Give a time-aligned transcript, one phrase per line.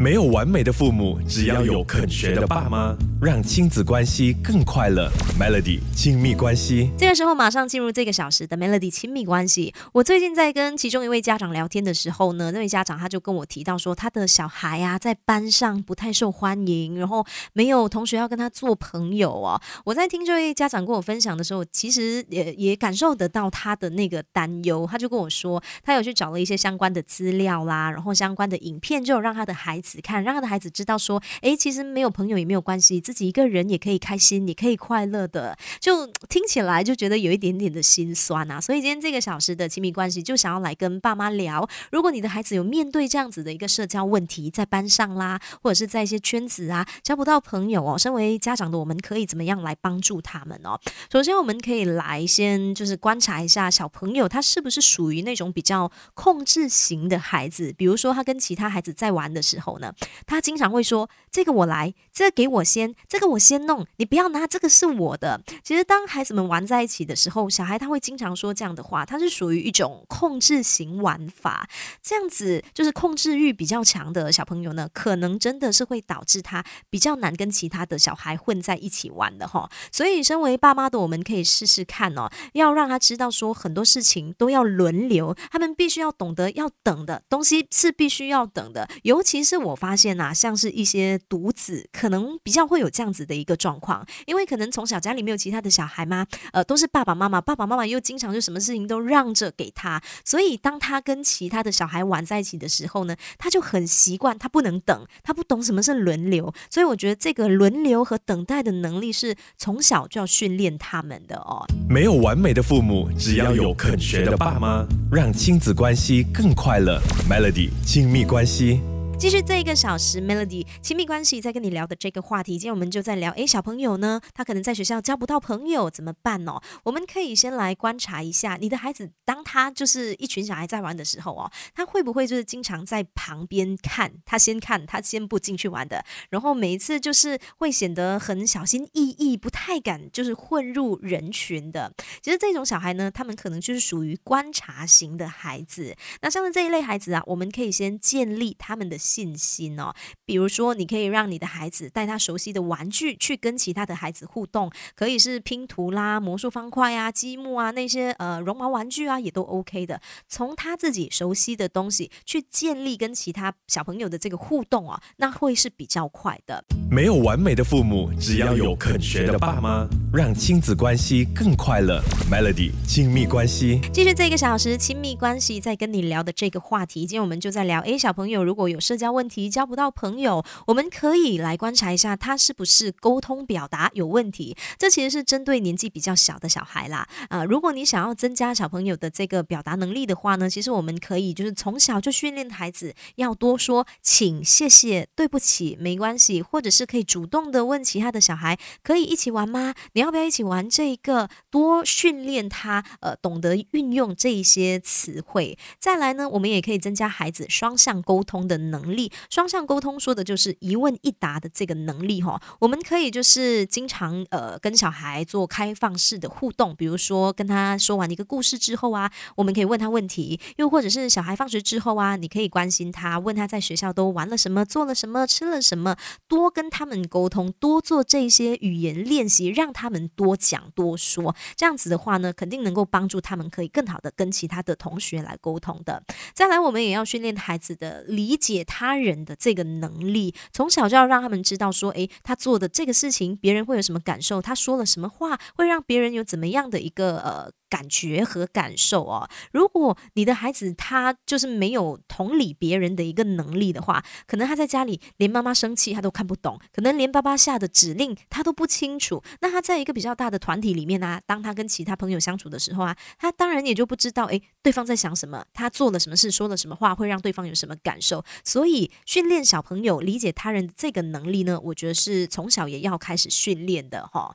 [0.00, 5.10] 没有完美的父母，只要有肯学的爸妈，让亲子关系更快乐。
[5.38, 9.74] Melody 亲密关系，这个时候马上进入这个小时的 Melody 亲密关系。
[9.92, 17.22] 我最近在跟其中一位家长聊天的时候呢，那位家长他就跟我提到说，他的小孩啊在班上不太受欢迎，然后
[17.52, 19.60] 没有同学要跟他做朋友哦。
[19.84, 24.88] 我在听这位家长跟我分享的时候，其实也也感受得到他的那个担忧。
[24.90, 29.89] 他就跟我说，他有去找了一些相关的资料啦，然后相关的影片，就有让他的孩子。
[29.90, 35.56] 子看，让他的孩子知道说，哎，其实没有朋友也没有关系，自己一个人也可以开心，也可以快乐的。
[35.80, 38.60] 就听起来就觉得有一点点的心酸啊。
[38.60, 50.78] 所以今天这个小时的亲密关系，就想要来跟爸妈聊，如果你的孩子有面对这样子的一个社交问题，在班上啦，或者是在一些圈子啊，交不到朋友哦，身为家长的我们可以怎么样来帮助他们哦？
[51.10, 59.79] 首先，我们可以来先就是观察一下小朋友他是不是属于那种比较控制型的孩子，比如说他跟其他孩子在玩的时候。
[59.80, 59.92] 呢，
[60.26, 71.68] 他经常会说：“这个我来，这个给我先，这个我先弄，你不要拿，这个是我的。”其实，当孩子们玩在一起的时候，小孩他会经常说这样的话，他是属于一种控制型玩法。
[72.00, 79.68] 这样子就是控制欲比较强的小朋友呢，可能真的是会导致他比较难跟其他的小孩混在一起玩的哈。
[79.90, 89.69] 所以，身为爸妈的我们可以试试看哦，要让他知道说很多事情都要轮流，他们必须要懂得要等的东西是必须要等的，尤其是我。
[89.70, 111.64] 我发现呐，像是一些独子，可能比较会有这样子的一个状况，因为可能从小家里没有其他的小孩嘛，呃，都是爸爸妈妈，爸爸妈妈又经常就什么事情都让着给他，所以当他跟其他的小孩玩在一起的时候呢，他就很习惯，他不能等，他不懂什么是轮流，所以我觉得这个轮流和等待的能力是从小就要训练他们的哦。
[111.88, 117.00] 没有完美的父母，只要有肯学的爸妈，让亲子关系更快乐。
[117.28, 118.80] Melody 亲密关系。
[119.20, 126.58] 继续这一个小时，Melody 亲密关系在跟你聊的这个话题，今天我们就在聊，诶，小朋友呢，他可能在学校交不到朋友，怎么办哦？
[126.84, 141.92] 我们可以先来观察一下，你的孩子，当他就是一群小孩在玩的时候哦，他会不会就是经常在旁边看，他先看，他先不进去玩的，然后每一次就是会显得很小心翼翼，不太敢就是混入人群的。
[142.22, 145.94] 其实这种小孩呢，他们可能就是属于观察型的孩子。
[146.22, 148.98] 那像是这一类孩子啊，我们可以先建立他们的。
[149.10, 149.92] 信心哦，
[150.24, 160.00] 比如说，你可以让你的孩子带他熟悉的玩具去跟其他的孩子互动，可以是拼图啦、魔术方块啊、积木啊那些呃绒毛玩具啊，也都 OK 的。
[160.28, 166.64] 从他自己熟悉的东西去建立跟其他小朋友的这个互动啊，那会是比较快的。
[166.88, 172.00] 没有完美的父母，只要有肯学的爸妈，让亲子关系更快乐。
[172.30, 184.54] Melody 亲密关系，继续这一个小时亲密关系在跟你聊的这个话题，今天我们就在聊，诶，小朋友如果有设交问题交不到朋友，我们可以来观察一下他是不是沟通表达有问题。
[184.78, 187.08] 这其实是针对年纪比较小的小孩啦。
[187.30, 199.74] 啊，如果你想要增加小朋友的这个表达能力的话呢，其实我们可以就是从小就训练孩子要多说请、谢谢、对不起、没关系，或者是可以主动的问其他的小孩可以一起玩吗？
[199.94, 201.28] 你要不要一起玩这一个？
[201.50, 205.56] 多训练他呃懂得运用这一些词汇。
[205.78, 208.89] 再来呢，我们也可以增加孩子双向沟通的能。
[208.96, 225.96] 力双向沟通说的就是一问一答的这个能力哈，我们可以就是经常呃跟小孩做开放式的互动，比如说跟他说完一个故事之后啊，我们可以问他问题，又或者是小孩放学之后啊，你可以关心他，问他在学校都玩了什么，做了什么，吃了什么，
[226.28, 236.02] 多跟他们沟通，多做这些语言练习，让他们多讲多说，这样子的话呢，肯定能够帮助他们可以更好的跟其他的同学来沟通的。
[236.34, 238.64] 再来，我们也要训练孩子的理解。
[238.64, 244.40] 他他人的这个能力，从小就要让他们知道说，诶，他做的这个事情，别人会有什么感受？
[244.40, 247.52] 他说了什么话，会让别人有怎么样的一个呃。
[247.70, 259.22] 感觉和感受哦，如果你的孩子他就是没有同理别人的一个能力的话，可能他在家里连妈妈生气他都看不懂，可能连爸爸下的指令他都不清楚。
[259.40, 268.24] 那他在一个比较大的团体里面呢，当他跟其他朋友相处的时候啊，他当然也就不知道诶，对方在想什么，他做了什么事，说了什么话，会让对方有什么感受。
[268.44, 274.28] 所以训练小朋友理解他人的这个能力呢，我觉得是从小也要开始训练的哈。